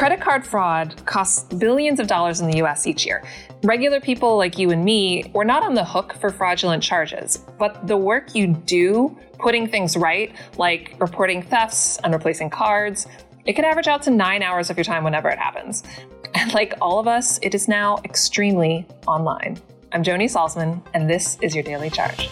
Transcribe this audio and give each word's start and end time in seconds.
Credit 0.00 0.18
card 0.18 0.46
fraud 0.46 1.04
costs 1.04 1.44
billions 1.52 2.00
of 2.00 2.06
dollars 2.06 2.40
in 2.40 2.50
the 2.50 2.56
US 2.62 2.86
each 2.86 3.04
year. 3.04 3.22
Regular 3.64 4.00
people 4.00 4.38
like 4.38 4.56
you 4.56 4.70
and 4.70 4.82
me, 4.82 5.30
we're 5.34 5.44
not 5.44 5.62
on 5.62 5.74
the 5.74 5.84
hook 5.84 6.14
for 6.14 6.30
fraudulent 6.30 6.82
charges, 6.82 7.36
but 7.58 7.86
the 7.86 7.98
work 7.98 8.34
you 8.34 8.46
do 8.46 9.14
putting 9.38 9.66
things 9.66 9.98
right, 9.98 10.34
like 10.56 10.94
reporting 11.00 11.42
thefts 11.42 11.98
and 11.98 12.14
replacing 12.14 12.48
cards, 12.48 13.06
it 13.44 13.52
can 13.52 13.66
average 13.66 13.88
out 13.88 14.00
to 14.04 14.10
nine 14.10 14.42
hours 14.42 14.70
of 14.70 14.78
your 14.78 14.84
time 14.84 15.04
whenever 15.04 15.28
it 15.28 15.38
happens. 15.38 15.82
And 16.34 16.54
like 16.54 16.72
all 16.80 16.98
of 16.98 17.06
us, 17.06 17.38
it 17.42 17.54
is 17.54 17.68
now 17.68 17.98
extremely 18.02 18.86
online. 19.06 19.58
I'm 19.92 20.02
Joni 20.02 20.30
Solsman, 20.30 20.80
and 20.94 21.10
this 21.10 21.36
is 21.42 21.54
your 21.54 21.64
Daily 21.64 21.90
Charge. 21.90 22.30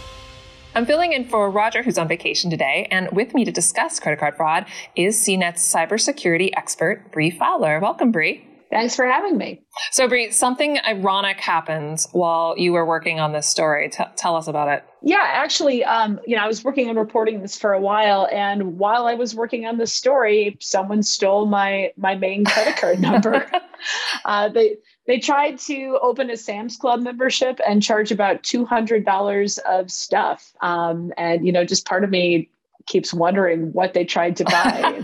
I'm 0.79 0.87
filling 0.87 1.13
in 1.13 1.25
for 1.25 1.51
Roger, 1.51 1.83
who's 1.83 1.99
on 1.99 2.07
vacation 2.07 2.51
today, 2.51 2.87
and 2.93 3.11
with 3.11 3.35
me 3.35 3.45
to 3.45 3.51
discuss 3.51 3.99
credit 3.99 4.21
card 4.21 4.37
fraud 4.37 4.67
is 4.95 5.19
CNET's 5.19 5.75
cybersecurity 5.75 6.50
expert, 6.57 7.11
Bree 7.11 7.32
Fowler. 7.32 7.81
Welcome, 7.81 8.13
Bree. 8.13 8.46
Thanks 8.71 8.95
for 8.95 9.05
having 9.05 9.36
me. 9.36 9.61
So, 9.91 10.07
Bree, 10.07 10.31
something 10.31 10.79
ironic 10.86 11.41
happened 11.41 12.07
while 12.13 12.57
you 12.57 12.72
were 12.72 12.86
working 12.86 13.19
on 13.19 13.33
this 13.33 13.49
story. 13.49 13.89
T- 13.89 14.05
tell 14.14 14.36
us 14.36 14.46
about 14.46 14.69
it. 14.69 14.85
Yeah, 15.03 15.25
actually, 15.25 15.83
um, 15.83 16.21
you 16.29 16.36
know, 16.36 16.45
I 16.45 16.46
was 16.46 16.63
working 16.63 16.89
on 16.89 16.97
reporting 16.97 17.43
this 17.43 17.58
for 17.58 17.72
a 17.72 17.81
while, 17.81 18.29
and 18.31 18.79
while 18.79 19.08
I 19.08 19.14
was 19.14 19.35
working 19.35 19.67
on 19.67 19.79
this 19.79 19.93
story, 19.93 20.58
someone 20.61 21.03
stole 21.03 21.47
my 21.47 21.93
my 21.97 22.14
main 22.14 22.45
credit 22.45 22.77
card 22.77 23.00
number. 23.00 23.50
uh, 24.25 24.49
they 24.50 24.77
they 25.08 25.18
tried 25.18 25.58
to 25.61 25.98
open 26.03 26.30
a 26.30 26.36
Sam's 26.36 26.76
Club 26.76 27.00
membership 27.00 27.58
and 27.66 27.82
charge 27.82 28.12
about 28.12 28.44
two 28.44 28.64
hundred 28.64 29.04
dollars 29.04 29.58
of 29.58 29.90
stuff, 29.90 30.53
um, 30.61 31.12
and 31.16 31.44
you 31.44 31.50
know, 31.50 31.64
just 31.64 31.86
part 31.86 32.05
of 32.05 32.11
me 32.11 32.50
keeps 32.86 33.12
wondering 33.12 33.72
what 33.72 33.94
they 33.94 34.05
tried 34.05 34.36
to 34.36 34.44
buy. 34.44 35.02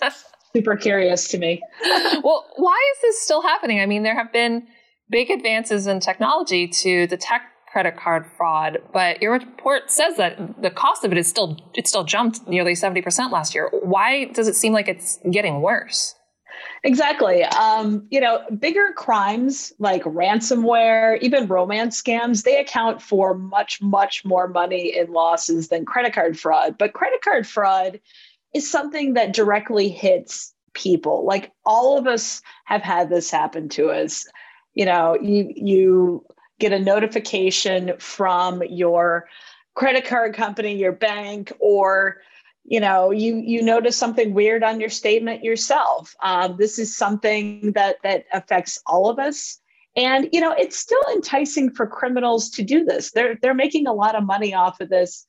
super 0.54 0.76
curious 0.76 1.28
to 1.28 1.38
me. 1.38 1.62
well, 2.24 2.46
why 2.56 2.92
is 2.96 3.02
this 3.02 3.22
still 3.22 3.42
happening? 3.42 3.80
I 3.80 3.86
mean, 3.86 4.02
there 4.02 4.16
have 4.16 4.32
been 4.32 4.66
big 5.08 5.30
advances 5.30 5.86
in 5.86 6.00
technology 6.00 6.66
to 6.68 7.06
detect 7.06 7.44
credit 7.72 7.96
card 7.96 8.26
fraud, 8.36 8.78
but 8.92 9.22
your 9.22 9.32
report 9.32 9.90
says 9.90 10.16
that 10.16 10.60
the 10.60 10.70
cost 10.70 11.04
of 11.04 11.12
it 11.12 11.18
is 11.18 11.28
still 11.28 11.56
it 11.74 11.86
still 11.86 12.04
jumped 12.04 12.46
nearly 12.48 12.72
70% 12.72 13.30
last 13.30 13.54
year. 13.54 13.70
Why 13.82 14.26
does 14.26 14.48
it 14.48 14.56
seem 14.56 14.72
like 14.72 14.88
it's 14.88 15.18
getting 15.30 15.60
worse? 15.60 16.14
Exactly. 16.82 17.44
Um, 17.44 18.06
you 18.10 18.20
know, 18.20 18.42
bigger 18.58 18.92
crimes 18.96 19.72
like 19.78 20.02
ransomware, 20.04 21.20
even 21.20 21.46
romance 21.46 22.00
scams, 22.00 22.42
they 22.44 22.58
account 22.58 23.02
for 23.02 23.34
much, 23.34 23.82
much 23.82 24.24
more 24.24 24.48
money 24.48 24.96
in 24.96 25.12
losses 25.12 25.68
than 25.68 25.84
credit 25.84 26.14
card 26.14 26.38
fraud. 26.38 26.78
But 26.78 26.94
credit 26.94 27.20
card 27.22 27.46
fraud 27.46 28.00
is 28.54 28.70
something 28.70 29.14
that 29.14 29.34
directly 29.34 29.88
hits 29.90 30.54
people. 30.72 31.24
Like 31.26 31.52
all 31.66 31.98
of 31.98 32.06
us 32.06 32.40
have 32.64 32.82
had 32.82 33.10
this 33.10 33.30
happen 33.30 33.68
to 33.70 33.90
us. 33.90 34.26
You 34.74 34.86
know, 34.86 35.18
you 35.20 35.52
you 35.54 36.24
get 36.58 36.72
a 36.72 36.78
notification 36.78 37.92
from 37.98 38.62
your 38.62 39.28
credit 39.74 40.06
card 40.06 40.34
company, 40.34 40.76
your 40.76 40.92
bank, 40.92 41.52
or 41.60 42.18
you 42.64 42.80
know 42.80 43.10
you 43.10 43.36
you 43.36 43.62
notice 43.62 43.96
something 43.96 44.34
weird 44.34 44.62
on 44.62 44.80
your 44.80 44.90
statement 44.90 45.42
yourself. 45.42 46.14
Um, 46.22 46.56
this 46.58 46.78
is 46.78 46.96
something 46.96 47.72
that 47.72 47.96
that 48.02 48.24
affects 48.32 48.80
all 48.86 49.10
of 49.10 49.18
us. 49.18 49.58
And 49.96 50.28
you 50.32 50.40
know, 50.40 50.52
it's 50.52 50.78
still 50.78 51.02
enticing 51.12 51.70
for 51.70 51.86
criminals 51.86 52.48
to 52.50 52.62
do 52.62 52.84
this. 52.84 53.10
They're 53.12 53.36
they're 53.42 53.54
making 53.54 53.86
a 53.86 53.92
lot 53.92 54.14
of 54.14 54.24
money 54.24 54.54
off 54.54 54.80
of 54.80 54.88
this. 54.88 55.26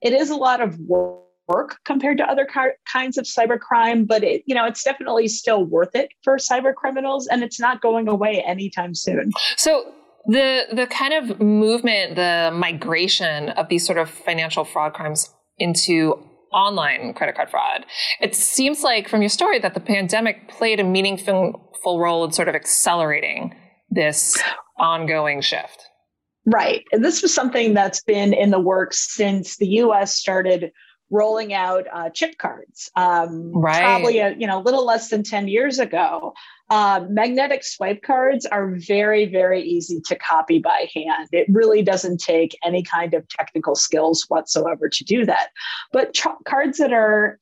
It 0.00 0.12
is 0.12 0.30
a 0.30 0.36
lot 0.36 0.60
of 0.60 0.78
work 0.78 1.76
compared 1.84 2.18
to 2.18 2.24
other 2.24 2.46
car- 2.46 2.76
kinds 2.90 3.18
of 3.18 3.24
cybercrime, 3.24 4.06
but 4.06 4.22
it, 4.24 4.42
you 4.46 4.54
know, 4.54 4.64
it's 4.64 4.82
definitely 4.82 5.28
still 5.28 5.64
worth 5.64 5.94
it 5.94 6.10
for 6.22 6.36
cyber 6.36 6.74
criminals, 6.74 7.26
and 7.26 7.42
it's 7.42 7.60
not 7.60 7.80
going 7.80 8.08
away 8.08 8.42
anytime 8.46 8.94
soon. 8.94 9.32
So 9.56 9.92
the 10.26 10.66
the 10.72 10.86
kind 10.86 11.12
of 11.12 11.40
movement, 11.40 12.16
the 12.16 12.50
migration 12.54 13.50
of 13.50 13.68
these 13.68 13.84
sort 13.84 13.98
of 13.98 14.08
financial 14.08 14.64
fraud 14.64 14.94
crimes 14.94 15.34
into 15.58 16.22
online 16.54 17.12
credit 17.14 17.34
card 17.34 17.50
fraud. 17.50 17.84
It 18.20 18.34
seems 18.34 18.82
like 18.82 19.08
from 19.08 19.20
your 19.20 19.28
story 19.28 19.58
that 19.58 19.74
the 19.74 19.80
pandemic 19.80 20.48
played 20.48 20.80
a 20.80 20.84
meaningful 20.84 21.70
role 21.84 22.24
in 22.24 22.32
sort 22.32 22.48
of 22.48 22.54
accelerating 22.54 23.54
this 23.90 24.40
ongoing 24.78 25.40
shift. 25.40 25.84
Right. 26.46 26.84
And 26.92 27.04
this 27.04 27.22
was 27.22 27.34
something 27.34 27.74
that's 27.74 28.02
been 28.02 28.32
in 28.32 28.50
the 28.50 28.60
works 28.60 29.14
since 29.14 29.56
the 29.56 29.66
US 29.66 30.16
started 30.16 30.70
rolling 31.14 31.54
out 31.54 31.86
uh, 31.92 32.10
chip 32.10 32.36
cards. 32.38 32.90
Um, 32.96 33.52
right. 33.52 33.80
Probably 33.80 34.18
a 34.18 34.34
you 34.36 34.46
know 34.46 34.60
little 34.60 34.84
less 34.84 35.08
than 35.08 35.22
ten 35.22 35.48
years 35.48 35.78
ago. 35.78 36.34
Uh, 36.70 37.04
magnetic 37.08 37.62
swipe 37.62 38.02
cards 38.02 38.46
are 38.46 38.74
very 38.76 39.26
very 39.26 39.62
easy 39.62 40.00
to 40.06 40.16
copy 40.16 40.58
by 40.58 40.88
hand. 40.94 41.28
It 41.32 41.46
really 41.48 41.82
doesn't 41.82 42.18
take 42.18 42.58
any 42.64 42.82
kind 42.82 43.14
of 43.14 43.28
technical 43.28 43.76
skills 43.76 44.24
whatsoever 44.28 44.88
to 44.88 45.04
do 45.04 45.24
that. 45.26 45.50
But 45.92 46.14
tr- 46.14 46.42
cards 46.44 46.78
that 46.78 46.92
are 46.92 47.38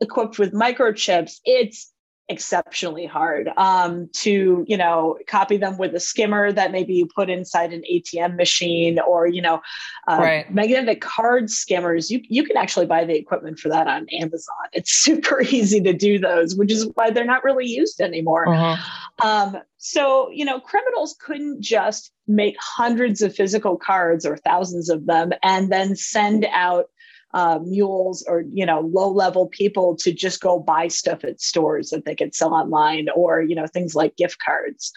equipped 0.00 0.38
with 0.38 0.52
microchips, 0.52 1.40
it's 1.44 1.90
exceptionally 2.28 3.06
hard 3.06 3.48
um, 3.56 4.08
to 4.12 4.64
you 4.66 4.76
know 4.76 5.16
copy 5.28 5.56
them 5.56 5.78
with 5.78 5.94
a 5.94 6.00
skimmer 6.00 6.50
that 6.50 6.72
maybe 6.72 6.92
you 6.94 7.06
put 7.06 7.30
inside 7.30 7.72
an 7.72 7.82
atm 7.92 8.36
machine 8.36 8.98
or 8.98 9.28
you 9.28 9.40
know 9.40 9.60
uh, 10.08 10.18
right. 10.18 10.52
magnetic 10.52 11.00
card 11.00 11.48
skimmers 11.48 12.10
you, 12.10 12.20
you 12.28 12.42
can 12.42 12.56
actually 12.56 12.86
buy 12.86 13.04
the 13.04 13.14
equipment 13.14 13.58
for 13.58 13.68
that 13.68 13.86
on 13.86 14.08
amazon 14.08 14.54
it's 14.72 14.90
super 15.06 15.40
easy 15.42 15.80
to 15.80 15.92
do 15.92 16.18
those 16.18 16.56
which 16.56 16.72
is 16.72 16.90
why 16.94 17.10
they're 17.10 17.24
not 17.24 17.44
really 17.44 17.66
used 17.66 18.00
anymore 18.00 18.48
uh-huh. 18.48 19.26
um, 19.26 19.62
so 19.76 20.28
you 20.30 20.44
know 20.44 20.58
criminals 20.58 21.16
couldn't 21.20 21.60
just 21.60 22.10
make 22.26 22.56
hundreds 22.58 23.22
of 23.22 23.34
physical 23.34 23.76
cards 23.76 24.26
or 24.26 24.36
thousands 24.38 24.90
of 24.90 25.06
them 25.06 25.32
and 25.44 25.70
then 25.70 25.94
send 25.94 26.44
out 26.50 26.86
uh, 27.36 27.58
mules 27.62 28.24
or 28.26 28.44
you 28.50 28.64
know 28.64 28.80
low 28.80 29.10
level 29.10 29.46
people 29.48 29.94
to 29.94 30.10
just 30.10 30.40
go 30.40 30.58
buy 30.58 30.88
stuff 30.88 31.22
at 31.22 31.38
stores 31.38 31.90
that 31.90 32.06
they 32.06 32.14
could 32.14 32.34
sell 32.34 32.54
online 32.54 33.08
or 33.14 33.42
you 33.42 33.54
know 33.54 33.66
things 33.66 33.94
like 33.94 34.16
gift 34.16 34.38
cards. 34.44 34.90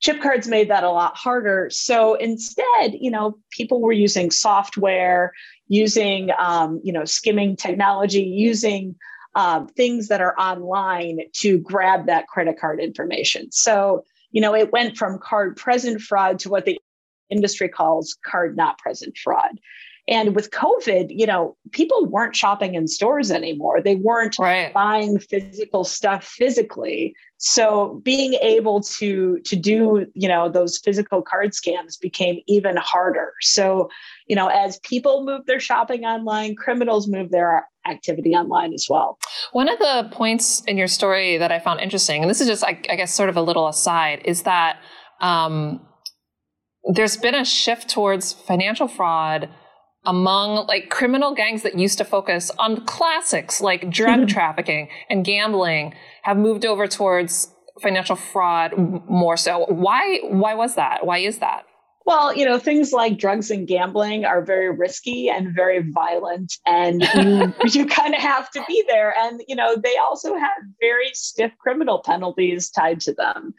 Chip 0.00 0.20
cards 0.20 0.48
made 0.48 0.68
that 0.68 0.82
a 0.82 0.90
lot 0.90 1.16
harder. 1.16 1.68
So 1.70 2.14
instead 2.14 2.94
you 2.94 3.12
know 3.12 3.38
people 3.52 3.80
were 3.80 3.92
using 3.92 4.32
software 4.32 5.32
using 5.68 6.30
um, 6.36 6.80
you 6.82 6.92
know 6.92 7.04
skimming 7.04 7.54
technology 7.54 8.22
using 8.22 8.96
um, 9.36 9.68
things 9.68 10.08
that 10.08 10.20
are 10.20 10.36
online 10.40 11.20
to 11.34 11.58
grab 11.58 12.06
that 12.06 12.26
credit 12.26 12.58
card 12.58 12.80
information. 12.80 13.52
So 13.52 14.02
you 14.32 14.40
know 14.40 14.52
it 14.52 14.72
went 14.72 14.96
from 14.96 15.20
card 15.20 15.56
present 15.56 16.00
fraud 16.00 16.40
to 16.40 16.48
what 16.48 16.64
the 16.64 16.76
industry 17.30 17.68
calls 17.68 18.16
card 18.24 18.56
not 18.56 18.78
present 18.78 19.16
fraud 19.16 19.60
and 20.08 20.36
with 20.36 20.52
COVID, 20.52 21.06
you 21.10 21.26
know, 21.26 21.56
people 21.72 22.06
weren't 22.06 22.36
shopping 22.36 22.74
in 22.76 22.86
stores 22.86 23.32
anymore. 23.32 23.82
They 23.82 23.96
weren't 23.96 24.38
right. 24.38 24.72
buying 24.72 25.18
physical 25.18 25.82
stuff 25.82 26.24
physically. 26.24 27.14
So 27.38 28.00
being 28.04 28.34
able 28.34 28.82
to 28.98 29.40
to 29.40 29.56
do, 29.56 30.06
you 30.14 30.28
know, 30.28 30.48
those 30.48 30.78
physical 30.78 31.22
card 31.22 31.52
scams 31.52 32.00
became 32.00 32.40
even 32.46 32.76
harder. 32.76 33.32
So, 33.40 33.90
you 34.28 34.36
know, 34.36 34.46
as 34.46 34.78
people 34.80 35.24
move 35.24 35.46
their 35.46 35.60
shopping 35.60 36.04
online, 36.04 36.54
criminals 36.54 37.08
move 37.08 37.30
their 37.30 37.66
activity 37.84 38.30
online 38.30 38.72
as 38.74 38.86
well. 38.88 39.18
One 39.52 39.68
of 39.68 39.78
the 39.78 40.08
points 40.12 40.62
in 40.66 40.76
your 40.76 40.88
story 40.88 41.36
that 41.36 41.50
I 41.50 41.58
found 41.58 41.80
interesting, 41.80 42.22
and 42.22 42.30
this 42.30 42.40
is 42.40 42.46
just, 42.46 42.64
I, 42.64 42.80
I 42.88 42.96
guess, 42.96 43.12
sort 43.12 43.28
of 43.28 43.36
a 43.36 43.42
little 43.42 43.68
aside, 43.68 44.22
is 44.24 44.42
that 44.42 44.78
um, 45.20 45.80
there's 46.92 47.16
been 47.16 47.34
a 47.34 47.44
shift 47.44 47.88
towards 47.88 48.32
financial 48.32 48.88
fraud 48.88 49.48
among 50.06 50.66
like 50.66 50.90
criminal 50.90 51.34
gangs 51.34 51.62
that 51.62 51.78
used 51.78 51.98
to 51.98 52.04
focus 52.04 52.50
on 52.58 52.84
classics 52.86 53.60
like 53.60 53.90
drug 53.90 54.28
trafficking 54.36 54.88
and 55.10 55.24
gambling 55.24 55.94
have 56.22 56.36
moved 56.36 56.64
over 56.64 56.86
towards 56.86 57.52
financial 57.80 58.16
fraud 58.16 58.72
more 59.08 59.36
so. 59.36 59.66
Why 59.66 60.20
why 60.24 60.54
was 60.54 60.76
that? 60.76 61.04
Why 61.04 61.18
is 61.18 61.38
that? 61.38 61.64
Well, 62.06 62.36
you 62.36 62.44
know, 62.44 62.60
things 62.60 62.92
like 62.92 63.18
drugs 63.18 63.50
and 63.50 63.66
gambling 63.66 64.24
are 64.24 64.40
very 64.40 64.70
risky 64.70 65.28
and 65.28 65.52
very 65.52 65.90
violent, 65.90 66.54
and 66.64 67.02
you, 67.02 67.52
you 67.64 67.84
kind 67.84 68.14
of 68.14 68.20
have 68.20 68.48
to 68.52 68.64
be 68.68 68.84
there. 68.86 69.12
And, 69.18 69.42
you 69.48 69.56
know, 69.56 69.74
they 69.74 69.96
also 69.96 70.36
have 70.36 70.56
very 70.80 71.10
stiff 71.14 71.50
criminal 71.58 72.00
penalties 72.06 72.70
tied 72.70 73.00
to 73.00 73.12
them 73.12 73.54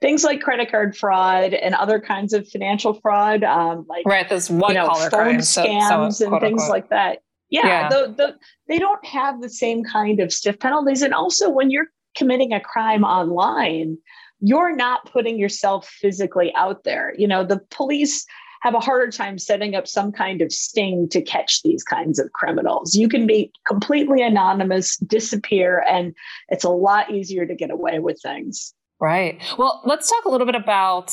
things 0.00 0.24
like 0.24 0.40
credit 0.40 0.70
card 0.70 0.96
fraud 0.96 1.54
and 1.54 1.74
other 1.74 2.00
kinds 2.00 2.32
of 2.32 2.48
financial 2.48 2.94
fraud, 2.94 3.42
um, 3.44 3.86
like 3.88 4.04
right, 4.06 4.28
this 4.28 4.50
white 4.50 4.70
you 4.70 4.74
know, 4.74 4.88
collar 4.88 5.10
phone 5.10 5.20
crimes, 5.20 5.48
scams 5.48 5.88
so, 5.88 6.10
so, 6.10 6.32
and 6.32 6.40
things 6.40 6.62
unquote. 6.62 6.70
like 6.70 6.90
that. 6.90 7.18
Yeah, 7.50 7.66
yeah. 7.66 7.88
The, 7.88 8.14
the, 8.16 8.34
they 8.68 8.78
don't 8.78 9.04
have 9.04 9.40
the 9.40 9.48
same 9.48 9.84
kind 9.84 10.20
of 10.20 10.32
stiff 10.32 10.58
penalties. 10.58 11.02
And 11.02 11.14
also, 11.14 11.48
when 11.48 11.70
you're 11.70 11.86
committing 12.16 12.52
a 12.52 12.60
crime 12.60 13.04
online, 13.04 13.98
you're 14.40 14.74
not 14.74 15.10
putting 15.10 15.38
yourself 15.38 15.88
physically 15.88 16.52
out 16.56 16.84
there. 16.84 17.14
You 17.16 17.28
know, 17.28 17.44
the 17.44 17.60
police 17.70 18.26
have 18.62 18.74
a 18.74 18.80
harder 18.80 19.10
time 19.10 19.38
setting 19.38 19.74
up 19.74 19.86
some 19.86 20.10
kind 20.10 20.40
of 20.40 20.50
sting 20.50 21.06
to 21.10 21.20
catch 21.20 21.62
these 21.62 21.84
kinds 21.84 22.18
of 22.18 22.32
criminals. 22.32 22.94
You 22.94 23.08
can 23.08 23.26
be 23.26 23.52
completely 23.66 24.22
anonymous, 24.22 24.96
disappear, 24.96 25.84
and 25.88 26.14
it's 26.48 26.64
a 26.64 26.70
lot 26.70 27.10
easier 27.10 27.46
to 27.46 27.54
get 27.54 27.70
away 27.70 27.98
with 27.98 28.20
things. 28.22 28.72
Right. 29.00 29.40
Well, 29.58 29.82
let's 29.84 30.08
talk 30.08 30.24
a 30.24 30.30
little 30.30 30.46
bit 30.46 30.54
about 30.54 31.12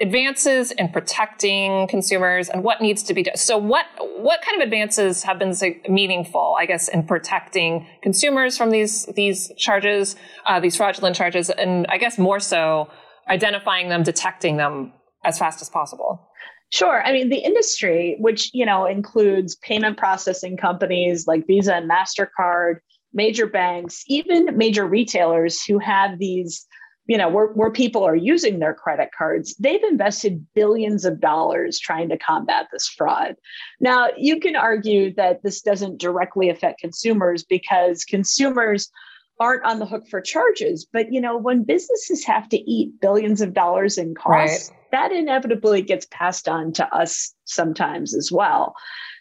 advances 0.00 0.72
in 0.72 0.88
protecting 0.88 1.86
consumers 1.86 2.48
and 2.48 2.64
what 2.64 2.80
needs 2.80 3.02
to 3.04 3.14
be 3.14 3.22
done. 3.22 3.36
So 3.36 3.56
what 3.56 3.86
what 4.18 4.42
kind 4.42 4.60
of 4.60 4.64
advances 4.64 5.22
have 5.22 5.38
been 5.38 5.54
meaningful, 5.88 6.56
I 6.58 6.66
guess, 6.66 6.88
in 6.88 7.06
protecting 7.06 7.86
consumers 8.02 8.56
from 8.56 8.70
these 8.70 9.06
these 9.14 9.52
charges, 9.56 10.16
uh, 10.46 10.60
these 10.60 10.76
fraudulent 10.76 11.14
charges, 11.14 11.50
and 11.50 11.86
I 11.88 11.98
guess 11.98 12.18
more 12.18 12.40
so 12.40 12.90
identifying 13.28 13.88
them, 13.88 14.02
detecting 14.02 14.56
them 14.56 14.92
as 15.24 15.38
fast 15.38 15.62
as 15.62 15.70
possible? 15.70 16.28
Sure. 16.70 17.02
I 17.04 17.12
mean, 17.12 17.28
the 17.28 17.38
industry, 17.38 18.16
which 18.18 18.50
you 18.52 18.66
know 18.66 18.86
includes 18.86 19.54
payment 19.56 19.96
processing 19.96 20.56
companies 20.56 21.26
like 21.26 21.46
Visa 21.46 21.76
and 21.76 21.88
Mastercard, 21.88 22.78
major 23.12 23.46
banks, 23.46 24.02
even 24.08 24.56
major 24.56 24.86
retailers 24.86 25.62
who 25.62 25.78
have 25.78 26.18
these 26.18 26.66
you 27.06 27.18
know 27.18 27.28
where, 27.28 27.48
where 27.48 27.70
people 27.70 28.02
are 28.02 28.16
using 28.16 28.58
their 28.58 28.74
credit 28.74 29.10
cards 29.16 29.54
they've 29.58 29.84
invested 29.84 30.44
billions 30.54 31.04
of 31.04 31.20
dollars 31.20 31.78
trying 31.78 32.08
to 32.08 32.18
combat 32.18 32.66
this 32.72 32.88
fraud 32.88 33.34
now 33.80 34.08
you 34.16 34.40
can 34.40 34.56
argue 34.56 35.12
that 35.14 35.42
this 35.42 35.60
doesn't 35.60 35.98
directly 35.98 36.48
affect 36.48 36.80
consumers 36.80 37.44
because 37.44 38.04
consumers 38.04 38.90
aren't 39.40 39.64
on 39.64 39.78
the 39.78 39.86
hook 39.86 40.06
for 40.08 40.20
charges 40.20 40.86
but 40.92 41.12
you 41.12 41.20
know 41.20 41.36
when 41.36 41.64
businesses 41.64 42.24
have 42.24 42.48
to 42.48 42.58
eat 42.70 43.00
billions 43.00 43.40
of 43.40 43.52
dollars 43.52 43.98
in 43.98 44.14
costs 44.14 44.70
right. 44.70 44.78
that 44.92 45.12
inevitably 45.12 45.82
gets 45.82 46.06
passed 46.10 46.48
on 46.48 46.72
to 46.72 46.86
us 46.94 47.34
sometimes 47.44 48.14
as 48.14 48.30
well 48.30 48.74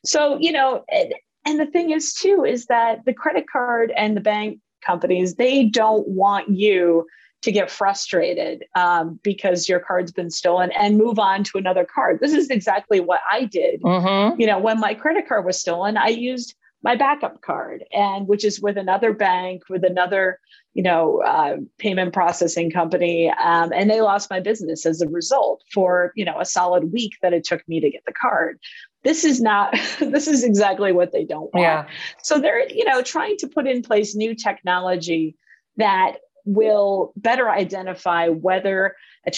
so 0.06 0.38
you 0.40 0.52
know 0.52 0.84
and, 0.90 1.14
and 1.46 1.60
the 1.60 1.66
thing 1.66 1.92
is 1.92 2.14
too 2.14 2.46
is 2.48 2.68
that 2.68 3.04
the 3.06 3.14
credit 3.14 3.46
card 3.52 3.92
and 3.98 4.16
the 4.16 4.22
bank 4.22 4.60
companies 4.86 5.36
they 5.36 5.66
don't 5.66 6.08
want 6.08 6.48
you 6.50 7.06
to 7.44 7.52
get 7.52 7.70
frustrated 7.70 8.66
um, 8.76 9.20
because 9.22 9.70
your 9.70 9.80
card's 9.80 10.12
been 10.12 10.32
stolen 10.32 10.72
and 10.72 10.98
move 10.98 11.20
on 11.20 11.44
to 11.44 11.58
another 11.58 11.86
card. 11.86 12.20
This 12.22 12.34
is 12.34 12.50
exactly 12.50 13.00
what 13.00 13.20
I 13.30 13.46
did. 13.46 13.82
Mm-hmm. 13.82 14.40
You 14.40 14.48
know, 14.48 14.60
when 14.60 14.80
my 14.80 14.94
credit 14.94 15.28
card 15.28 15.46
was 15.46 15.60
stolen, 15.60 15.98
I 15.98 16.08
used 16.08 16.56
my 16.84 16.96
backup 16.96 17.42
card, 17.42 17.84
and 17.94 18.28
which 18.28 18.44
is 18.44 18.60
with 18.60 18.78
another 18.78 19.14
bank, 19.14 19.64
with 19.70 19.86
another, 19.86 20.40
you 20.74 20.84
know, 20.84 21.22
uh, 21.22 21.58
payment 21.78 22.14
processing 22.14 22.72
company, 22.72 23.30
um, 23.30 23.72
and 23.74 23.90
they 23.90 24.02
lost 24.02 24.30
my 24.30 24.40
business 24.40 24.86
as 24.86 25.02
a 25.02 25.08
result 25.08 25.64
for 25.74 26.12
you 26.16 26.26
know 26.26 26.40
a 26.40 26.46
solid 26.46 26.92
week 26.92 27.14
that 27.22 27.34
it 27.34 27.44
took 27.46 27.68
me 27.68 27.80
to 27.80 27.90
get 27.90 28.04
the 28.06 28.14
card. 28.14 28.60
This 29.04 29.24
is 29.24 29.42
not. 29.42 29.74
this 30.00 30.28
is 30.28 30.44
exactly 30.44 30.92
what 30.92 31.12
they 31.12 31.24
don't 31.24 31.54
want. 31.54 31.64
Yeah. 31.64 31.88
So 32.22 32.40
they're 32.40 32.70
you 32.70 32.86
know 32.86 33.02
trying 33.02 33.38
to 33.38 33.48
put 33.48 33.68
in 33.68 33.82
place 33.82 34.16
new 34.16 34.36
technology 34.36 35.36
that 35.78 36.18
will 36.46 37.14
better 37.16 37.50
identify 37.50 38.28
whether 38.28 38.96
a 39.28 39.32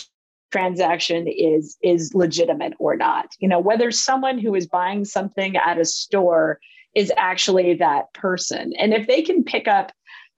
transaction 0.52 1.28
is 1.28 1.78
is 1.82 2.14
legitimate 2.14 2.74
or 2.80 2.96
not. 2.96 3.34
You 3.40 3.48
know 3.48 3.60
whether 3.60 3.92
someone 3.92 4.40
who 4.40 4.56
is 4.56 4.68
buying 4.68 5.06
something 5.06 5.58
at 5.58 5.80
a 5.80 5.86
store 5.86 6.60
is 6.96 7.12
actually 7.18 7.74
that 7.76 8.14
person. 8.14 8.74
And 8.80 8.94
if 8.94 9.08
they 9.08 9.22
can 9.22 9.44
pick 9.44 9.68
up 9.68 9.92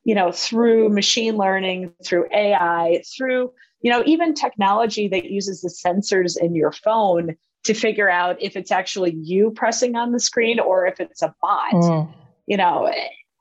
you 0.08 0.16
know 0.16 0.32
through 0.32 0.90
machine 0.90 1.36
learning 1.36 1.94
through 2.04 2.26
ai 2.32 3.04
through 3.16 3.52
you 3.82 3.92
know 3.92 4.02
even 4.06 4.34
technology 4.34 5.08
that 5.10 5.26
uses 5.26 5.62
the 5.62 5.70
sensors 5.70 6.38
in 6.42 6.56
your 6.56 6.72
phone 6.72 7.36
to 7.66 7.74
figure 7.74 8.10
out 8.10 8.42
if 8.42 8.56
it's 8.56 8.72
actually 8.72 9.14
you 9.22 9.52
pressing 9.52 9.98
on 9.98 10.14
the 10.14 10.20
screen 10.20 10.60
or 10.62 10.88
if 10.88 11.02
it's 11.02 11.22
a 11.22 11.36
bot. 11.42 11.74
Mm. 11.74 12.14
you 12.48 12.56
know 12.56 12.90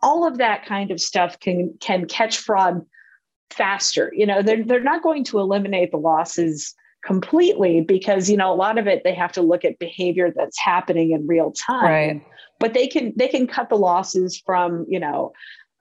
all 0.02 0.26
of 0.26 0.38
that 0.38 0.66
kind 0.66 0.90
of 0.90 1.00
stuff 1.00 1.38
can 1.38 1.72
can 1.80 2.06
catch 2.06 2.36
fraud 2.36 2.84
faster. 3.50 4.12
You 4.14 4.26
know, 4.26 4.42
they're 4.42 4.64
they're 4.64 4.82
not 4.82 5.02
going 5.02 5.24
to 5.24 5.38
eliminate 5.38 5.90
the 5.90 5.98
losses 5.98 6.74
completely 7.04 7.80
because 7.80 8.28
you 8.28 8.36
know 8.36 8.52
a 8.52 8.56
lot 8.56 8.78
of 8.78 8.86
it 8.86 9.02
they 9.04 9.14
have 9.14 9.32
to 9.32 9.42
look 9.42 9.64
at 9.64 9.78
behavior 9.78 10.32
that's 10.34 10.58
happening 10.60 11.12
in 11.12 11.26
real 11.26 11.52
time. 11.52 11.84
Right. 11.84 12.26
But 12.58 12.74
they 12.74 12.86
can 12.86 13.12
they 13.16 13.28
can 13.28 13.46
cut 13.46 13.68
the 13.68 13.76
losses 13.76 14.42
from 14.44 14.86
you 14.88 15.00
know 15.00 15.32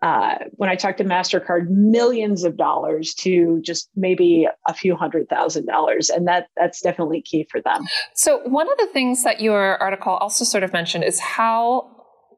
uh, 0.02 0.36
when 0.52 0.70
I 0.70 0.76
talk 0.76 0.98
to 0.98 1.04
Mastercard, 1.04 1.68
millions 1.70 2.44
of 2.44 2.58
dollars 2.58 3.14
to 3.16 3.60
just 3.64 3.90
maybe 3.96 4.48
a 4.68 4.74
few 4.74 4.96
hundred 4.96 5.30
thousand 5.30 5.66
dollars, 5.66 6.10
and 6.10 6.28
that 6.28 6.48
that's 6.56 6.82
definitely 6.82 7.22
key 7.22 7.48
for 7.50 7.62
them. 7.62 7.86
So 8.14 8.42
one 8.44 8.72
of 8.72 8.78
the 8.78 8.88
things 8.94 9.24
that 9.24 9.42
your 9.42 9.82
article 9.82 10.14
also 10.14 10.46
sort 10.46 10.64
of 10.64 10.74
mentioned 10.74 11.06
is 11.06 11.20
how 11.20 11.90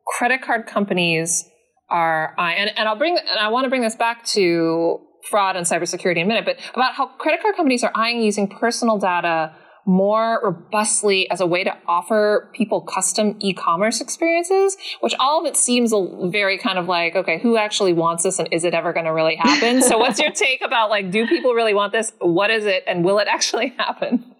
credit 0.05 0.41
card 0.41 0.67
companies 0.67 1.49
are, 1.89 2.35
and, 2.37 2.71
and 2.77 2.87
I'll 2.87 2.95
bring, 2.95 3.17
and 3.17 3.39
I 3.39 3.49
want 3.49 3.65
to 3.65 3.69
bring 3.69 3.81
this 3.81 3.95
back 3.95 4.23
to 4.27 5.01
fraud 5.29 5.55
and 5.55 5.65
cybersecurity 5.65 6.17
in 6.17 6.23
a 6.23 6.25
minute, 6.25 6.45
but 6.45 6.57
about 6.73 6.95
how 6.95 7.07
credit 7.07 7.41
card 7.41 7.55
companies 7.55 7.83
are 7.83 7.91
eyeing 7.95 8.21
using 8.21 8.47
personal 8.47 8.97
data 8.97 9.53
more 9.87 10.41
robustly 10.43 11.29
as 11.31 11.39
a 11.39 11.45
way 11.47 11.63
to 11.63 11.73
offer 11.87 12.49
people 12.53 12.81
custom 12.81 13.37
e-commerce 13.39 14.01
experiences, 14.01 14.75
which 14.99 15.15
all 15.17 15.39
of 15.39 15.45
it 15.45 15.55
seems 15.55 15.93
very 16.25 16.57
kind 16.57 16.77
of 16.77 16.87
like, 16.89 17.15
okay, 17.15 17.39
who 17.39 17.55
actually 17.55 17.93
wants 17.93 18.23
this 18.23 18.37
and 18.37 18.49
is 18.51 18.65
it 18.65 18.73
ever 18.73 18.91
going 18.91 19.05
to 19.05 19.13
really 19.13 19.37
happen? 19.37 19.81
so 19.89 19.97
what's 19.97 20.19
your 20.19 20.31
take 20.31 20.61
about 20.61 20.89
like, 20.89 21.09
do 21.09 21.25
people 21.25 21.53
really 21.53 21.73
want 21.73 21.93
this? 21.93 22.11
What 22.19 22.51
is 22.51 22.65
it? 22.65 22.83
And 22.85 23.05
will 23.05 23.17
it 23.19 23.29
actually 23.29 23.69
happen? 23.77 24.35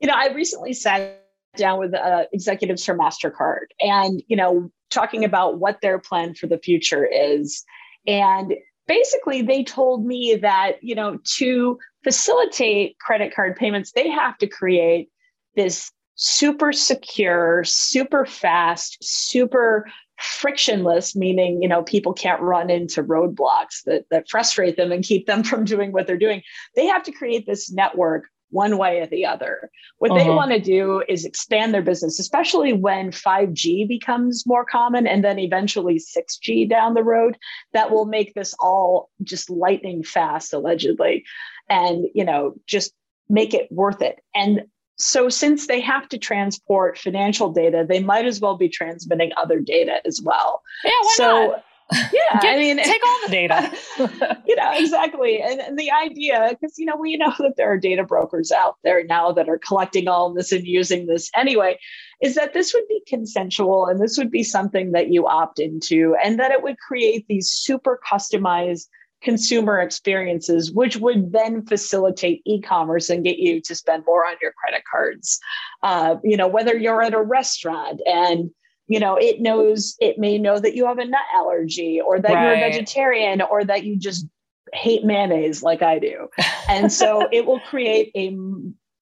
You 0.00 0.08
know, 0.08 0.14
I 0.16 0.32
recently 0.34 0.72
sat 0.72 1.20
down 1.56 1.78
with 1.78 1.94
uh, 1.94 2.24
executives 2.32 2.84
from 2.84 2.98
MasterCard 2.98 3.66
and, 3.80 4.20
you 4.26 4.36
know, 4.36 4.68
talking 4.90 5.24
about 5.24 5.60
what 5.60 5.78
their 5.80 6.00
plan 6.00 6.34
for 6.34 6.48
the 6.48 6.58
future 6.58 7.06
is. 7.06 7.64
And 8.06 8.54
basically 8.86 9.42
they 9.42 9.64
told 9.64 10.04
me 10.04 10.36
that 10.36 10.82
you 10.82 10.94
know 10.94 11.18
to 11.24 11.78
facilitate 12.04 12.98
credit 12.98 13.34
card 13.34 13.56
payments 13.56 13.92
they 13.92 14.08
have 14.08 14.36
to 14.38 14.46
create 14.46 15.08
this 15.56 15.90
super 16.14 16.72
secure 16.72 17.62
super 17.64 18.26
fast 18.26 18.98
super 19.02 19.86
frictionless 20.18 21.16
meaning 21.16 21.60
you 21.62 21.68
know 21.68 21.82
people 21.82 22.12
can't 22.12 22.40
run 22.40 22.70
into 22.70 23.02
roadblocks 23.02 23.82
that, 23.86 24.04
that 24.10 24.28
frustrate 24.28 24.76
them 24.76 24.92
and 24.92 25.04
keep 25.04 25.26
them 25.26 25.42
from 25.52 25.64
doing 25.64 25.92
what 25.92 26.06
they're 26.06 26.16
doing. 26.16 26.42
They 26.76 26.86
have 26.86 27.02
to 27.04 27.12
create 27.12 27.46
this 27.46 27.70
network 27.72 28.28
one 28.52 28.78
way 28.78 29.00
or 29.00 29.06
the 29.06 29.26
other. 29.26 29.70
What 29.98 30.12
uh-huh. 30.12 30.22
they 30.22 30.30
want 30.30 30.52
to 30.52 30.60
do 30.60 31.02
is 31.08 31.24
expand 31.24 31.74
their 31.74 31.82
business, 31.82 32.20
especially 32.20 32.72
when 32.72 33.10
5G 33.10 33.88
becomes 33.88 34.46
more 34.46 34.64
common 34.64 35.06
and 35.06 35.24
then 35.24 35.38
eventually 35.38 35.98
6G 35.98 36.68
down 36.68 36.94
the 36.94 37.02
road. 37.02 37.36
That 37.72 37.90
will 37.90 38.06
make 38.06 38.34
this 38.34 38.54
all 38.60 39.10
just 39.22 39.50
lightning 39.50 40.04
fast, 40.04 40.52
allegedly, 40.52 41.24
and 41.68 42.06
you 42.14 42.24
know, 42.24 42.54
just 42.66 42.92
make 43.28 43.54
it 43.54 43.70
worth 43.72 44.02
it. 44.02 44.20
And 44.34 44.62
so 44.98 45.28
since 45.28 45.66
they 45.66 45.80
have 45.80 46.08
to 46.10 46.18
transport 46.18 46.98
financial 46.98 47.50
data, 47.50 47.84
they 47.88 48.00
might 48.00 48.26
as 48.26 48.40
well 48.40 48.56
be 48.56 48.68
transmitting 48.68 49.32
other 49.36 49.58
data 49.58 50.00
as 50.06 50.20
well. 50.22 50.62
Yeah, 50.84 50.90
why 50.90 51.14
so, 51.16 51.46
not? 51.46 51.64
Yeah 51.92 52.40
Get, 52.40 52.54
i 52.54 52.58
mean 52.58 52.76
take 52.84 53.06
all 53.06 53.18
the 53.26 53.30
data. 53.30 53.72
You 54.46 54.56
know 54.56 54.72
exactly. 54.74 55.40
And, 55.40 55.60
and 55.60 55.78
the 55.78 55.90
idea 55.90 56.48
because 56.50 56.78
you 56.78 56.84
know 56.84 56.96
we 56.96 57.16
know 57.16 57.32
that 57.38 57.54
there 57.56 57.70
are 57.70 57.78
data 57.78 58.04
brokers 58.04 58.52
out 58.52 58.76
there 58.84 59.04
now 59.04 59.32
that 59.32 59.48
are 59.48 59.58
collecting 59.58 60.08
all 60.08 60.32
this 60.32 60.52
and 60.52 60.66
using 60.66 61.06
this 61.06 61.30
anyway 61.36 61.78
is 62.20 62.34
that 62.34 62.52
this 62.52 62.74
would 62.74 62.86
be 62.88 63.02
consensual 63.06 63.86
and 63.86 64.00
this 64.00 64.18
would 64.18 64.30
be 64.30 64.42
something 64.42 64.92
that 64.92 65.08
you 65.08 65.26
opt 65.26 65.58
into 65.58 66.14
and 66.22 66.38
that 66.38 66.50
it 66.50 66.62
would 66.62 66.78
create 66.78 67.26
these 67.28 67.50
super 67.50 67.98
customized 68.10 68.88
consumer 69.22 69.80
experiences 69.80 70.72
which 70.72 70.96
would 70.96 71.32
then 71.32 71.64
facilitate 71.64 72.42
e-commerce 72.44 73.08
and 73.08 73.24
get 73.24 73.38
you 73.38 73.60
to 73.60 73.74
spend 73.74 74.04
more 74.06 74.26
on 74.26 74.34
your 74.42 74.52
credit 74.52 74.82
cards. 74.90 75.38
Uh, 75.82 76.16
you 76.24 76.36
know 76.36 76.48
whether 76.48 76.76
you're 76.76 77.02
at 77.02 77.14
a 77.14 77.22
restaurant 77.22 78.00
and 78.06 78.50
you 78.92 79.00
know 79.00 79.16
it 79.16 79.40
knows 79.40 79.96
it 80.00 80.18
may 80.18 80.36
know 80.36 80.58
that 80.58 80.74
you 80.74 80.84
have 80.84 80.98
a 80.98 81.04
nut 81.06 81.22
allergy 81.34 81.98
or 81.98 82.20
that 82.20 82.34
right. 82.34 82.42
you're 82.42 82.66
a 82.66 82.70
vegetarian 82.70 83.40
or 83.40 83.64
that 83.64 83.84
you 83.84 83.96
just 83.96 84.26
hate 84.74 85.02
mayonnaise 85.02 85.62
like 85.62 85.80
i 85.80 85.98
do. 85.98 86.28
And 86.68 86.92
so 86.92 87.26
it 87.32 87.46
will 87.46 87.60
create 87.60 88.10
a 88.14 88.36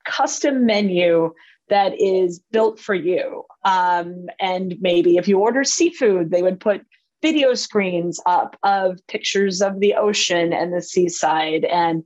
custom 0.08 0.64
menu 0.64 1.34
that 1.68 2.00
is 2.00 2.40
built 2.52 2.78
for 2.78 2.94
you. 2.94 3.44
Um, 3.64 4.26
and 4.40 4.76
maybe 4.80 5.16
if 5.16 5.26
you 5.26 5.38
order 5.40 5.64
seafood 5.64 6.30
they 6.30 6.42
would 6.42 6.60
put 6.60 6.82
video 7.20 7.54
screens 7.54 8.20
up 8.26 8.56
of 8.62 9.04
pictures 9.08 9.60
of 9.60 9.80
the 9.80 9.94
ocean 9.94 10.52
and 10.52 10.72
the 10.72 10.82
seaside. 10.82 11.64
And 11.64 12.04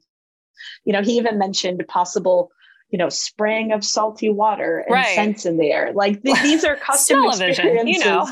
you 0.86 0.94
know 0.94 1.02
he 1.02 1.18
even 1.18 1.36
mentioned 1.36 1.84
possible 1.86 2.50
you 2.90 2.98
know, 2.98 3.08
spraying 3.08 3.72
of 3.72 3.84
salty 3.84 4.30
water 4.30 4.78
and 4.86 4.94
right. 4.94 5.14
scents 5.14 5.46
in 5.46 5.56
the 5.56 5.70
air. 5.70 5.92
Like 5.94 6.22
th- 6.22 6.42
these 6.42 6.64
are 6.64 6.76
custom 6.90 7.24
experiences. 7.24 7.86
You 7.86 7.98
know. 8.04 8.28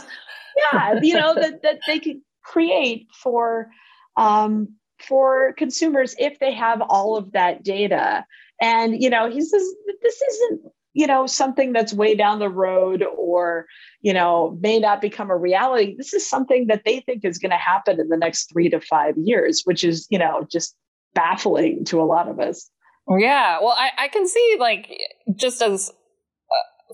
yeah, 0.73 1.01
you 1.03 1.15
know 1.15 1.35
that 1.35 1.63
that 1.63 1.81
they 1.87 1.99
could 1.99 2.21
create 2.45 3.07
for 3.23 3.71
um, 4.17 4.69
for 4.99 5.53
consumers 5.55 6.15
if 6.19 6.39
they 6.39 6.53
have 6.53 6.81
all 6.83 7.17
of 7.17 7.33
that 7.33 7.63
data. 7.63 8.25
And 8.61 9.03
you 9.03 9.11
know, 9.11 9.31
he 9.31 9.41
says 9.41 9.63
this 10.03 10.23
isn't 10.23 10.63
you 10.95 11.07
know 11.07 11.27
something 11.27 11.73
that's 11.73 11.93
way 11.93 12.15
down 12.15 12.39
the 12.39 12.49
road 12.49 13.05
or 13.17 13.67
you 14.01 14.13
know 14.13 14.59
may 14.61 14.79
not 14.79 15.01
become 15.01 15.31
a 15.31 15.37
reality 15.37 15.95
this 15.97 16.13
is 16.13 16.29
something 16.29 16.67
that 16.67 16.83
they 16.85 17.01
think 17.01 17.25
is 17.25 17.39
going 17.39 17.51
to 17.51 17.57
happen 17.57 17.99
in 17.99 18.09
the 18.09 18.17
next 18.17 18.51
three 18.53 18.69
to 18.69 18.81
five 18.81 19.17
years 19.17 19.63
which 19.65 19.83
is 19.85 20.07
you 20.11 20.19
know 20.19 20.47
just 20.51 20.77
baffling 21.15 21.85
to 21.85 22.01
a 22.01 22.05
lot 22.05 22.29
of 22.29 22.39
us 22.39 22.71
yeah 23.19 23.59
well 23.61 23.75
i, 23.77 23.91
I 24.05 24.09
can 24.09 24.27
see 24.27 24.57
like 24.59 24.89
just 25.37 25.63
as 25.63 25.93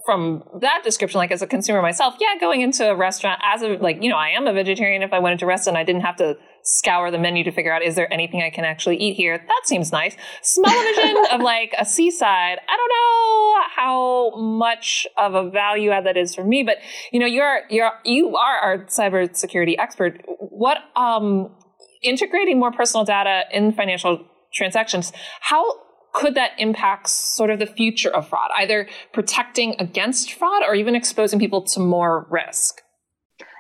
from 0.04 0.42
that 0.60 0.82
description, 0.84 1.18
like 1.18 1.30
as 1.30 1.42
a 1.42 1.46
consumer 1.46 1.82
myself, 1.82 2.14
yeah, 2.20 2.38
going 2.40 2.60
into 2.60 2.88
a 2.88 2.96
restaurant 2.96 3.40
as 3.44 3.62
a 3.62 3.76
like, 3.76 4.02
you 4.02 4.08
know, 4.08 4.16
I 4.16 4.30
am 4.30 4.46
a 4.46 4.52
vegetarian. 4.52 5.02
If 5.02 5.12
I 5.12 5.18
went 5.18 5.32
into 5.32 5.44
a 5.44 5.48
restaurant, 5.48 5.76
I 5.76 5.84
didn't 5.84 6.02
have 6.02 6.16
to 6.16 6.36
scour 6.64 7.10
the 7.10 7.18
menu 7.18 7.44
to 7.44 7.52
figure 7.52 7.72
out 7.72 7.82
is 7.82 7.94
there 7.94 8.12
anything 8.12 8.42
I 8.42 8.50
can 8.50 8.64
actually 8.64 8.96
eat 8.96 9.14
here. 9.14 9.38
That 9.38 9.60
seems 9.64 9.92
nice. 9.92 10.16
Smell-o-vision 10.42 11.24
of 11.32 11.40
like 11.40 11.74
a 11.78 11.84
seaside. 11.84 12.58
I 12.68 12.76
don't 12.76 12.88
know 12.88 13.62
how 13.76 14.32
much 14.36 15.06
of 15.16 15.34
a 15.34 15.50
value 15.50 15.90
add 15.90 16.06
that 16.06 16.16
is 16.16 16.34
for 16.34 16.44
me, 16.44 16.62
but 16.62 16.76
you 17.12 17.20
know, 17.20 17.26
you're 17.26 17.60
you're 17.70 17.92
you 18.04 18.36
are 18.36 18.56
our 18.58 18.78
cybersecurity 18.86 19.74
expert. 19.78 20.22
What 20.38 20.78
um 20.96 21.54
integrating 22.02 22.58
more 22.58 22.72
personal 22.72 23.04
data 23.04 23.42
in 23.52 23.72
financial 23.72 24.24
transactions, 24.54 25.12
how 25.40 25.64
could 26.12 26.34
that 26.34 26.52
impact 26.58 27.08
sort 27.08 27.50
of 27.50 27.58
the 27.58 27.66
future 27.66 28.10
of 28.10 28.28
fraud, 28.28 28.50
either 28.56 28.88
protecting 29.12 29.76
against 29.78 30.32
fraud 30.32 30.62
or 30.66 30.74
even 30.74 30.94
exposing 30.94 31.38
people 31.38 31.62
to 31.62 31.80
more 31.80 32.26
risk? 32.30 32.82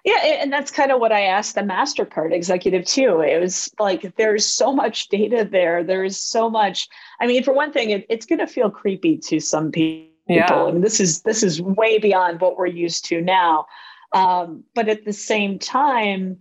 Yeah, 0.04 0.18
and 0.18 0.52
that's 0.52 0.70
kind 0.70 0.90
of 0.90 1.00
what 1.00 1.12
I 1.12 1.22
asked 1.22 1.54
the 1.54 1.60
MasterCard 1.62 2.32
executive 2.32 2.84
too. 2.84 3.20
It 3.20 3.40
was 3.40 3.70
like 3.78 4.16
there's 4.16 4.46
so 4.46 4.72
much 4.72 5.08
data 5.08 5.46
there. 5.50 5.84
There's 5.84 6.18
so 6.18 6.48
much. 6.48 6.88
I 7.20 7.26
mean, 7.26 7.42
for 7.42 7.52
one 7.52 7.72
thing, 7.72 7.90
it, 7.90 8.06
it's 8.08 8.24
going 8.24 8.38
to 8.38 8.46
feel 8.46 8.70
creepy 8.70 9.18
to 9.24 9.40
some 9.40 9.70
people. 9.70 10.08
Yeah. 10.28 10.52
I 10.52 10.70
mean, 10.70 10.82
this 10.82 11.00
is 11.00 11.22
this 11.22 11.42
is 11.42 11.60
way 11.60 11.98
beyond 11.98 12.40
what 12.40 12.56
we're 12.56 12.66
used 12.66 13.04
to 13.06 13.20
now. 13.20 13.66
Um, 14.12 14.64
but 14.74 14.88
at 14.88 15.04
the 15.04 15.12
same 15.12 15.58
time, 15.58 16.38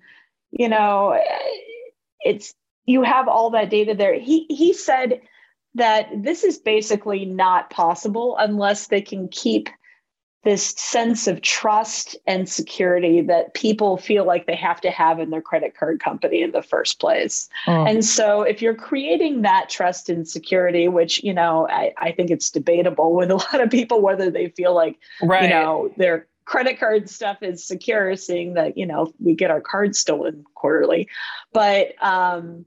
you 0.51 0.69
know, 0.69 1.19
it's 2.21 2.53
you 2.85 3.03
have 3.03 3.27
all 3.27 3.49
that 3.51 3.69
data 3.69 3.95
there. 3.95 4.19
He 4.19 4.45
he 4.49 4.73
said 4.73 5.21
that 5.75 6.09
this 6.15 6.43
is 6.43 6.57
basically 6.57 7.25
not 7.25 7.69
possible 7.69 8.35
unless 8.39 8.87
they 8.87 9.01
can 9.01 9.27
keep 9.27 9.69
this 10.47 10.69
sense 10.77 11.27
of 11.27 11.41
trust 11.41 12.15
and 12.25 12.47
security 12.47 13.21
that 13.21 13.53
people 13.53 13.97
feel 13.97 14.23
like 14.23 14.47
they 14.47 14.55
have 14.55 14.79
to 14.79 14.89
have 14.89 15.19
in 15.19 15.29
their 15.29 15.41
credit 15.41 15.75
card 15.75 15.99
company 15.99 16.41
in 16.41 16.51
the 16.51 16.61
first 16.61 17.01
place. 17.01 17.49
Mm. 17.65 17.89
And 17.89 18.05
so 18.05 18.43
if 18.43 18.61
you're 18.61 18.73
creating 18.73 19.41
that 19.41 19.67
trust 19.67 20.07
and 20.07 20.25
security, 20.25 20.87
which, 20.87 21.21
you 21.21 21.33
know, 21.33 21.67
I, 21.69 21.93
I, 21.97 22.13
think 22.13 22.29
it's 22.29 22.49
debatable 22.49 23.13
with 23.13 23.29
a 23.29 23.35
lot 23.35 23.59
of 23.59 23.69
people 23.69 24.01
whether 24.01 24.31
they 24.31 24.47
feel 24.47 24.73
like, 24.73 24.97
right. 25.21 25.43
you 25.43 25.49
know, 25.49 25.91
their 25.97 26.27
credit 26.45 26.79
card 26.79 27.09
stuff 27.09 27.39
is 27.41 27.67
secure, 27.67 28.15
seeing 28.15 28.53
that, 28.53 28.77
you 28.77 28.85
know, 28.85 29.11
we 29.19 29.35
get 29.35 29.51
our 29.51 29.59
cards 29.59 29.99
stolen 29.99 30.45
quarterly. 30.55 31.09
But 31.51 32.01
um 32.01 32.63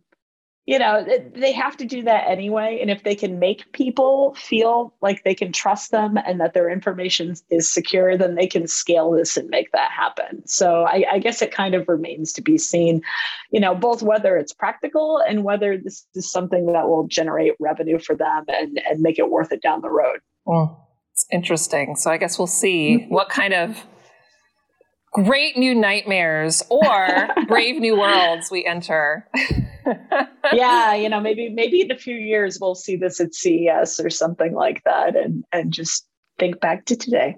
you 0.70 0.78
know 0.78 1.04
they 1.34 1.50
have 1.50 1.76
to 1.78 1.84
do 1.84 2.04
that 2.04 2.28
anyway. 2.28 2.78
And 2.80 2.92
if 2.92 3.02
they 3.02 3.16
can 3.16 3.40
make 3.40 3.72
people 3.72 4.36
feel 4.36 4.94
like 5.02 5.24
they 5.24 5.34
can 5.34 5.50
trust 5.50 5.90
them 5.90 6.16
and 6.16 6.40
that 6.40 6.54
their 6.54 6.70
information 6.70 7.34
is 7.50 7.68
secure 7.68 8.16
then 8.16 8.36
they 8.36 8.46
can 8.46 8.68
scale 8.68 9.10
this 9.10 9.36
and 9.36 9.50
make 9.50 9.72
that 9.72 9.90
happen. 9.90 10.46
So 10.46 10.84
I, 10.84 11.04
I, 11.10 11.18
guess 11.18 11.42
it 11.42 11.50
kind 11.50 11.74
of 11.74 11.88
remains 11.88 12.32
to 12.34 12.40
be 12.40 12.56
seen 12.56 13.02
you 13.50 13.58
know 13.58 13.74
both 13.74 14.00
whether 14.00 14.36
it's 14.36 14.52
practical 14.52 15.20
and 15.28 15.42
whether 15.42 15.76
this 15.76 16.06
is 16.14 16.30
something 16.30 16.66
that 16.66 16.88
will 16.88 17.08
generate 17.08 17.54
revenue 17.58 17.98
for 17.98 18.14
them 18.14 18.44
and 18.46 18.80
and 18.88 19.00
make 19.00 19.18
it 19.18 19.28
worth 19.28 19.50
it 19.50 19.62
down 19.62 19.80
the 19.80 19.90
road. 19.90 20.20
It's 21.14 21.26
interesting. 21.32 21.96
So 21.96 22.12
i 22.12 22.16
guess 22.16 22.38
we'll 22.38 22.46
see 22.46 22.98
mm-hmm. 22.98 23.12
what 23.12 23.28
kind 23.28 23.54
of 23.54 23.76
great 25.12 25.56
new 25.56 25.74
nightmares 25.74 26.62
or 26.70 27.28
brave 27.48 27.80
new 27.80 27.98
worlds 27.98 28.52
we 28.52 28.64
enter 28.64 29.28
yeah, 30.52 30.94
you 30.94 31.08
know, 31.08 31.20
maybe 31.20 31.49
maybe 31.49 31.80
in 31.80 31.90
a 31.90 31.96
few 31.96 32.16
years 32.16 32.58
we'll 32.60 32.75
see 32.75 32.96
this 32.96 33.20
at 33.20 33.34
CES 33.34 34.00
or 34.00 34.10
something 34.10 34.54
like 34.54 34.82
that, 34.84 35.16
and 35.16 35.44
and 35.52 35.72
just 35.72 36.06
think 36.38 36.60
back 36.60 36.87
to 36.87 36.96
today. 36.96 37.37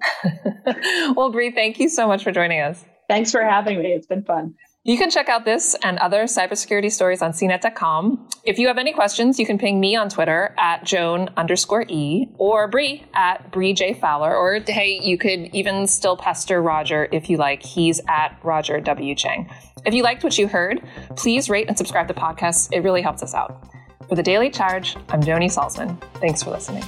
well, 1.15 1.31
Bree, 1.31 1.51
thank 1.51 1.79
you 1.79 1.89
so 1.89 2.07
much 2.07 2.23
for 2.23 2.31
joining 2.31 2.61
us. 2.61 2.83
Thanks 3.09 3.31
for 3.31 3.43
having 3.43 3.79
me. 3.79 3.91
It's 3.91 4.07
been 4.07 4.23
fun. 4.23 4.55
You 4.85 4.97
can 4.97 5.09
check 5.09 5.29
out 5.29 5.45
this 5.45 5.77
and 5.81 5.97
other 5.99 6.23
cybersecurity 6.23 6.91
stories 6.91 7.21
on 7.21 7.31
cnet.com. 7.31 8.27
If 8.43 8.59
you 8.59 8.67
have 8.67 8.77
any 8.77 8.91
questions, 8.91 9.39
you 9.39 9.45
can 9.45 9.57
ping 9.57 9.79
me 9.79 9.95
on 9.95 10.09
Twitter 10.09 10.53
at 10.57 10.83
Joan 10.83 11.29
underscore 11.37 11.85
E 11.87 12.27
or 12.37 12.67
Bree 12.67 13.05
at 13.13 13.49
Bree 13.49 13.71
J. 13.71 13.93
Fowler. 13.93 14.35
Or 14.35 14.59
hey, 14.59 14.99
you 15.01 15.17
could 15.17 15.55
even 15.55 15.87
still 15.87 16.17
pester 16.17 16.61
Roger 16.61 17.07
if 17.13 17.29
you 17.29 17.37
like. 17.37 17.63
He's 17.63 18.01
at 18.09 18.37
Roger 18.43 18.81
W. 18.81 19.15
Cheng. 19.15 19.49
If 19.85 19.93
you 19.93 20.03
liked 20.03 20.21
what 20.21 20.37
you 20.37 20.49
heard, 20.49 20.81
please 21.15 21.49
rate 21.49 21.69
and 21.69 21.77
subscribe 21.77 22.09
to 22.09 22.13
the 22.13 22.19
podcast. 22.19 22.73
It 22.73 22.81
really 22.81 23.01
helps 23.01 23.23
us 23.23 23.33
out. 23.33 23.65
For 24.09 24.15
the 24.15 24.23
Daily 24.23 24.49
Charge, 24.49 24.97
I'm 25.07 25.21
Joni 25.21 25.45
Solsman. 25.45 25.97
Thanks 26.15 26.43
for 26.43 26.49
listening. 26.49 26.83